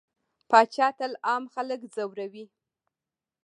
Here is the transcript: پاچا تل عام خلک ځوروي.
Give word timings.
پاچا 0.49 0.87
تل 0.99 1.11
عام 1.27 1.43
خلک 1.53 1.81
ځوروي. 1.95 2.45